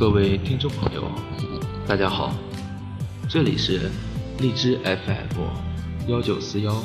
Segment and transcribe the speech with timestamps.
[0.00, 1.12] 各位听众朋友，
[1.86, 2.32] 大家好，
[3.28, 3.90] 这里是
[4.38, 5.42] 荔枝 FM
[6.08, 6.82] 幺九四幺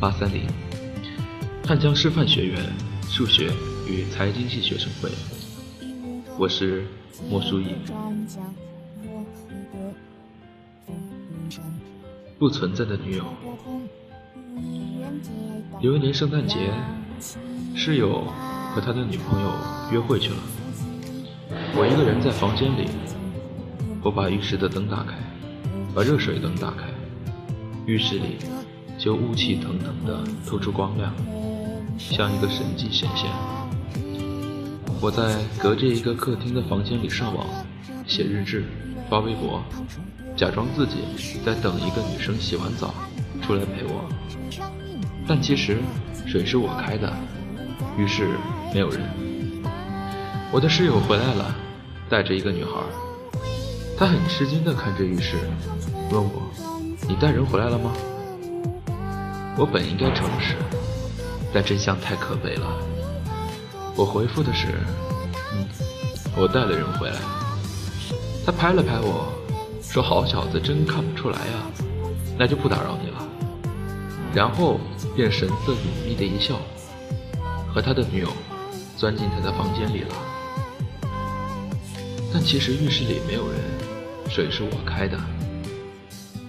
[0.00, 0.46] 八三零，
[1.66, 2.58] 汉江师范学院
[3.06, 3.52] 数学
[3.86, 5.10] 与财经系学生会，
[6.38, 6.86] 我是
[7.28, 7.74] 莫书义。
[12.38, 13.24] 不存在的女友。
[15.82, 16.72] 有一年圣诞节，
[17.76, 18.24] 室友
[18.74, 19.52] 和他的女朋友
[19.92, 20.36] 约会去了。
[21.76, 22.88] 我一个人在房间里，
[24.00, 25.16] 我把浴室的灯打开，
[25.92, 26.86] 把热水灯打开，
[27.84, 28.36] 浴室里
[28.96, 31.12] 就雾气腾腾的透出光亮，
[31.98, 33.28] 像一个神迹显现。
[35.00, 37.44] 我在隔着一个客厅的房间里上网，
[38.06, 38.64] 写日志，
[39.10, 39.60] 发微博，
[40.36, 40.98] 假装自己
[41.44, 42.94] 在等一个女生洗完澡
[43.42, 44.08] 出来陪我，
[45.26, 45.78] 但其实
[46.24, 47.12] 水是我开的，
[47.98, 48.28] 浴室
[48.72, 49.00] 没有人。
[50.52, 51.52] 我的室友回来了。
[52.08, 52.70] 带着一个女孩，
[53.98, 55.36] 他很吃惊地看着浴室，
[56.10, 56.42] 问我
[57.08, 57.92] ：“你带人回来了吗？”
[59.56, 60.56] 我本应该诚实，
[61.52, 62.66] 但真相太可悲了。
[63.96, 64.66] 我回复的是
[65.54, 65.66] ：“嗯，
[66.36, 67.16] 我带了人回来。”
[68.44, 69.32] 他拍了拍我
[69.80, 71.52] 说：“好小子，真看不出来呀，
[72.36, 73.26] 那就不打扰你了。”
[74.34, 74.80] 然后
[75.14, 76.56] 便神色隐秘的一笑，
[77.72, 78.28] 和他的女友
[78.96, 80.14] 钻进他的房间里了。
[82.34, 83.60] 但其实浴室里没有人，
[84.28, 85.16] 水是我开的。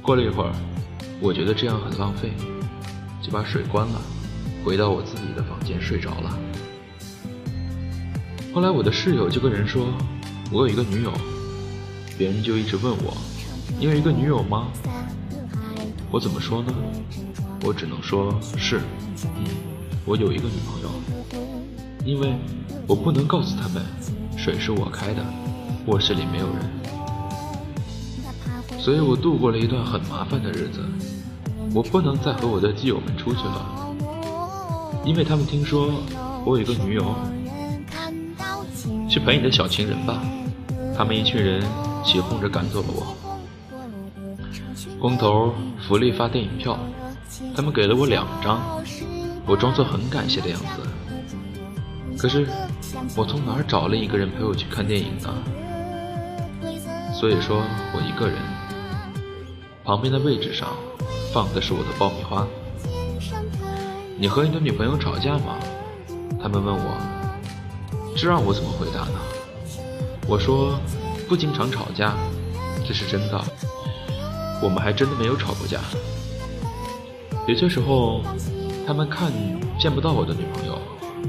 [0.01, 0.51] 过了一会儿，
[1.21, 2.31] 我觉得这样很浪费，
[3.21, 4.01] 就把水关了，
[4.63, 6.39] 回到我自己的房间睡着了。
[8.51, 9.85] 后来我的室友就跟人说，
[10.51, 11.13] 我有一个女友，
[12.17, 13.15] 别人就一直问我，
[13.77, 14.69] 你有一个女友吗？
[16.09, 16.73] 我怎么说呢？
[17.61, 18.81] 我只能说是，
[20.03, 20.89] 我有一个女朋友，
[22.03, 22.33] 因为
[22.87, 23.85] 我不能告诉他们，
[24.35, 25.23] 水是我开的。
[25.87, 26.57] 卧室里没有人，
[28.79, 30.81] 所以我度过了一段很麻烦的日子。
[31.73, 33.95] 我不能再和我的基友们出去了，
[35.03, 35.91] 因为他们听说
[36.45, 37.15] 我有一个女友。
[39.07, 40.21] 去陪你的小情人吧，
[40.97, 41.63] 他们一群人
[42.03, 43.15] 起哄着赶走了我。
[44.99, 45.53] 工头
[45.87, 46.77] 福利发电影票，
[47.55, 48.59] 他们给了我两张，
[49.45, 50.65] 我装作很感谢的样子。
[52.17, 52.47] 可是
[53.15, 55.33] 我从哪儿找了一个人陪我去看电影呢？
[57.17, 58.37] 所以说我一个人，
[59.85, 60.67] 旁边的位置上
[61.33, 62.45] 放的是我的爆米花。
[64.17, 65.55] 你和你的女朋友吵架吗？
[66.43, 66.97] 他们问我，
[68.17, 69.19] 这让我怎么回答呢？
[70.27, 70.77] 我说
[71.27, 72.13] 不经常吵架，
[72.85, 73.41] 这是真的。
[74.61, 75.79] 我们还真的没有吵过架。
[77.47, 78.21] 有些时候，
[78.85, 79.31] 他们看
[79.79, 80.77] 见不到我的女朋友，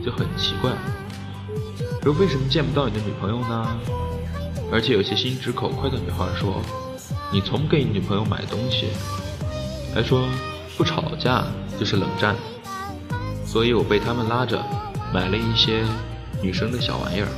[0.05, 0.73] 就很奇怪，
[2.03, 3.79] 说为什么见不到你的女朋友呢？
[4.73, 6.61] 而且有些心直口快的女孩说
[7.33, 8.89] ：“你从不给你女朋友买东西，
[9.95, 10.29] 还说
[10.77, 11.45] 不吵架
[11.79, 12.35] 就是冷战。”
[13.47, 14.63] 所以我被他们拉着
[15.15, 15.85] 买了一些
[16.43, 17.29] 女生的小玩意儿。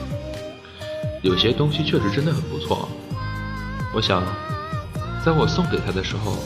[1.23, 2.89] 有些东西确实真的很不错。
[3.95, 4.23] 我想，
[5.25, 6.37] 在我送给她的时候，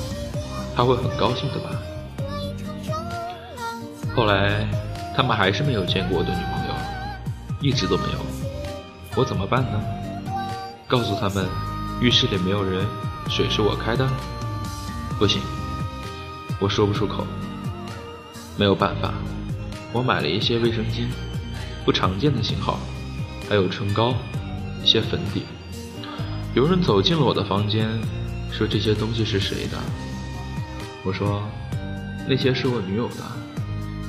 [0.75, 1.71] 她会很高兴的吧。
[4.15, 4.66] 后来
[5.16, 6.75] 他们还是没有见过我的女朋友，
[7.60, 8.19] 一直都没有。
[9.16, 9.81] 我怎么办呢？
[10.92, 11.48] 告诉他们，
[12.03, 12.84] 浴室里没有人，
[13.26, 14.06] 水是我开的。
[15.19, 15.41] 不行，
[16.60, 17.26] 我说不出口。
[18.58, 19.14] 没有办法，
[19.91, 21.06] 我买了一些卫生巾，
[21.86, 22.78] 不常见的型号，
[23.48, 24.12] 还有唇膏，
[24.84, 25.44] 一些粉底。
[26.54, 27.88] 有人走进了我的房间，
[28.50, 29.78] 说这些东西是谁的？
[31.04, 31.42] 我说，
[32.28, 33.24] 那些是我女友的，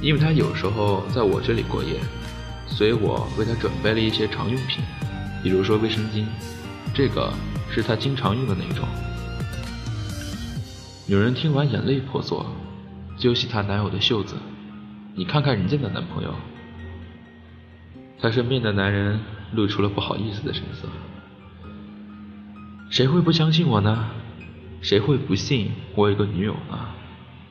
[0.01, 2.01] 因为她有时候在我这里过夜，
[2.67, 4.83] 所以我为她准备了一些常用品，
[5.41, 6.25] 比如说卫生巾。
[6.93, 7.33] 这个
[7.71, 8.87] 是他经常用的那种。
[11.07, 12.45] 女人听完眼泪婆娑，
[13.17, 14.35] 揪起她男友的袖子
[15.15, 16.33] ：“你看看人家的男朋友。”
[18.21, 19.19] 她身边的男人
[19.51, 20.87] 露出了不好意思的神色。
[22.89, 24.07] 谁会不相信我呢？
[24.81, 26.79] 谁会不信我有个女友呢？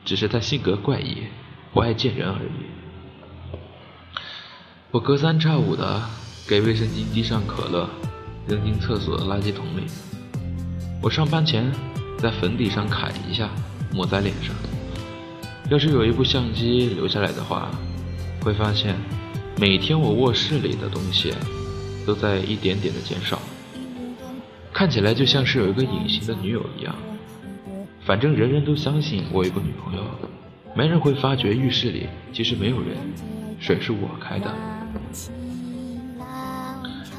[0.05, 1.17] 只是她性格怪异，
[1.73, 3.57] 不爱见人而已。
[4.89, 6.01] 我隔三差五的
[6.47, 7.89] 给卫生巾滴上可乐。
[8.47, 9.83] 扔进厕所的垃圾桶里。
[11.01, 11.71] 我上班前
[12.17, 13.49] 在粉底上揩一下，
[13.93, 14.55] 抹在脸上。
[15.69, 17.71] 要是有一部相机留下来的话，
[18.41, 18.95] 会发现
[19.57, 21.33] 每天我卧室里的东西
[22.05, 23.39] 都在一点点的减少，
[24.73, 26.93] 看起来就像是有一个隐形的女友一样。
[28.05, 30.03] 反正人人都相信我有个女朋友，
[30.75, 32.97] 没人会发觉浴室里其实没有人，
[33.59, 34.53] 水是我开的。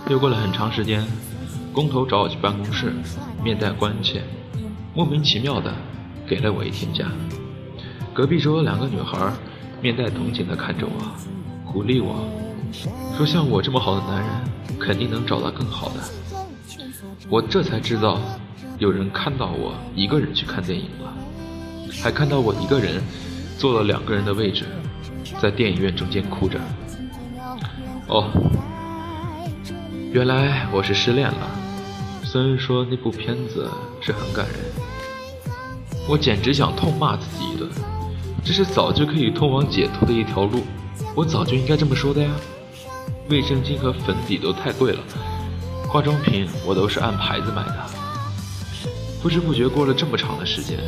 [0.08, 1.02] 又过了很长时间，
[1.72, 2.92] 工头找我去办公室，
[3.42, 4.22] 面带关切，
[4.94, 5.72] 莫名其妙的
[6.26, 7.06] 给了我一天假。
[8.12, 9.32] 隔壁桌两个女孩
[9.80, 12.28] 面带同情的看着我，鼓励我
[13.16, 14.28] 说：“像我这么好的男人，
[14.78, 16.00] 肯定能找到更好的。”
[17.30, 18.20] 我这才知道，
[18.78, 21.14] 有人看到我一个人去看电影了，
[22.02, 23.02] 还看到我一个人
[23.56, 24.66] 坐了两个人的位置，
[25.40, 26.60] 在电影院中间哭着。
[28.06, 28.30] 哦，
[30.14, 31.50] 原来我是失恋了。
[32.22, 33.68] 虽然说那部片子
[34.00, 34.58] 是很感人，
[36.08, 37.68] 我简直想痛骂自己一顿。
[38.44, 40.62] 这是早就可以通往解脱的一条路，
[41.16, 42.30] 我早就应该这么说的呀。
[43.28, 45.00] 卫生巾和粉底都太贵了，
[45.88, 47.86] 化妆品我都是按牌子买的。
[49.20, 50.78] 不知不觉过了这么长的时间，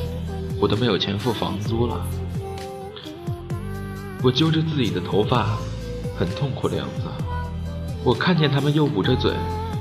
[0.60, 2.00] 我都没有钱付房租了。
[4.22, 5.58] 我揪着自己的头发，
[6.16, 7.02] 很痛苦的样子。
[8.06, 9.32] 我看见他们又捂着嘴，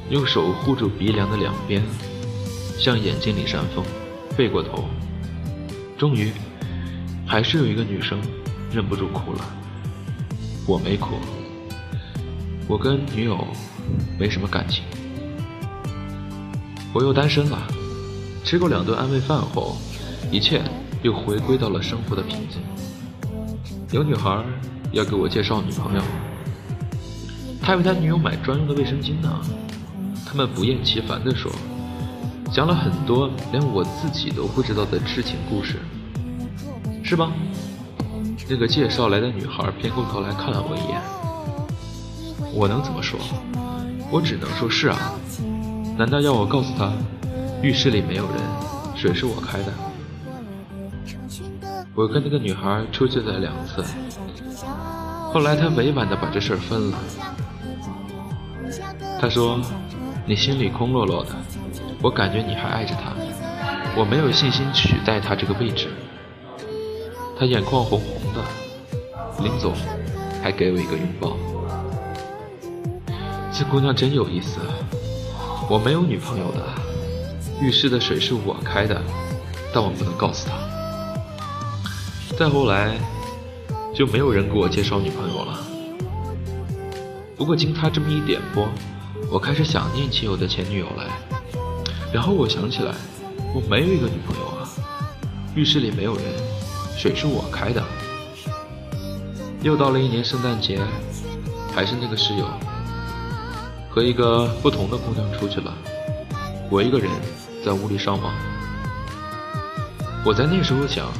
[0.09, 1.83] 用手护住鼻梁的两边，
[2.75, 3.85] 向眼睛里扇风，
[4.35, 4.85] 背过头，
[5.95, 6.31] 终于。
[7.27, 8.19] 还是有一个女生
[8.71, 9.45] 忍不住哭了，
[10.65, 11.15] 我没哭，
[12.67, 13.47] 我跟女友
[14.19, 14.83] 没什么感情，
[16.93, 17.59] 我又单身了。
[18.43, 19.77] 吃过两顿安慰饭后，
[20.31, 20.63] 一切
[21.03, 22.59] 又回归到了生活的平静。
[23.91, 24.43] 有女孩
[24.91, 26.01] 要给我介绍女朋友，
[27.65, 29.41] 他为他女友买专用的卫生巾呢。
[30.23, 31.51] 他们不厌其烦地说，
[32.51, 35.79] 讲了很多连我自己都不知道的痴情故事。
[37.03, 37.31] 是吧？
[38.47, 41.01] 那个介绍来的女孩偏过头来看了我一眼。
[42.53, 43.19] 我能怎么说？
[44.11, 45.13] 我只能说是啊。
[45.97, 46.93] 难道要我告诉她，
[47.63, 48.35] 浴室里没有人，
[48.95, 49.73] 水是我开的？
[51.95, 53.83] 我跟那个女孩出去了两次，
[55.33, 56.97] 后来她委婉的把这事儿分了。
[59.25, 59.59] 她说
[60.27, 61.31] ：“你心里空落落的，
[61.99, 63.11] 我感觉你还爱着他，
[63.97, 65.87] 我没有信心取代他这个位置。”
[67.35, 69.73] 他眼眶红红的，临走
[70.43, 71.35] 还给我一个拥抱。
[73.51, 74.59] 这姑娘真有意思，
[75.67, 76.63] 我没有女朋友的，
[77.59, 79.01] 浴室的水是我开的，
[79.73, 80.53] 但我不能告诉她。
[82.37, 82.93] 再后来，
[83.91, 85.57] 就没有人给我介绍女朋友了。
[87.35, 88.69] 不过经他这么一点拨，
[89.31, 91.05] 我开始想念起我的前女友来。
[92.13, 92.93] 然后我想起来，
[93.53, 94.69] 我没有一个女朋友啊，
[95.53, 96.23] 浴室里没有人。
[96.97, 97.83] 水是我开的。
[99.61, 100.79] 又到了一年圣诞节，
[101.73, 102.45] 还是那个室友，
[103.89, 105.73] 和一个不同的姑娘出去了，
[106.69, 107.09] 我一个人
[107.65, 108.33] 在屋里上网。
[110.23, 111.11] 我在那时候想，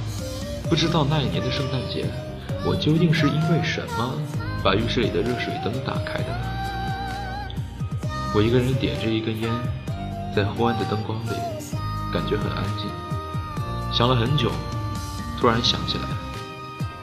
[0.69, 2.05] 不知道那一年的圣诞节，
[2.65, 4.13] 我究竟是因为什么
[4.63, 6.64] 把浴室里的热水灯打开的呢？
[8.35, 9.49] 我一个人点着一根烟，
[10.35, 11.29] 在昏暗的灯光里，
[12.11, 12.85] 感觉很安静，
[13.93, 14.51] 想了很久。
[15.39, 16.03] 突然想起来，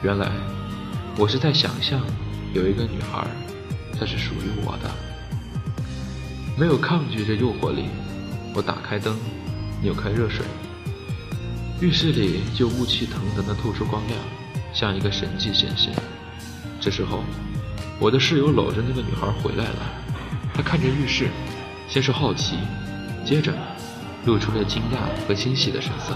[0.03, 0.29] 原来
[1.17, 1.99] 我是在想象
[2.53, 3.25] 有一个女孩，
[3.99, 4.91] 她是属于我的。
[6.55, 7.85] 没有抗拒这诱惑力，
[8.53, 9.17] 我打开灯，
[9.81, 10.45] 扭开热水，
[11.81, 14.19] 浴室里就雾气腾腾的透出光亮，
[14.71, 15.91] 像一个神迹显现。
[16.79, 17.23] 这时候，
[17.99, 19.79] 我的室友搂着那个女孩回来了，
[20.53, 21.27] 他看着浴室，
[21.87, 22.57] 先是好奇，
[23.25, 23.51] 接着
[24.25, 26.13] 露出了惊讶和惊喜的神色。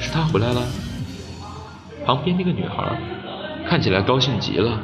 [0.00, 0.62] 是他回来了。
[2.06, 2.96] 旁边那个女孩
[3.68, 4.80] 看起来高兴极了，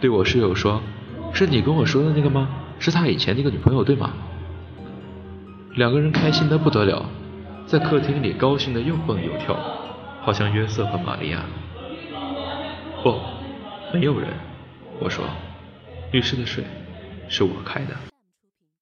[0.00, 0.80] 对我室友说
[1.34, 2.48] ：“是你跟我说的那个吗？
[2.78, 4.10] 是他以前那个女朋友对吗？”
[5.74, 7.04] 两个人开心的不得了，
[7.66, 9.58] 在客厅里高兴的又蹦又跳，
[10.22, 11.40] 好像约瑟和玛利亚。
[13.02, 13.18] 不，
[13.92, 14.28] 没有人。
[15.00, 15.24] 我说，
[16.12, 16.62] 浴室的水
[17.28, 18.13] 是我开的。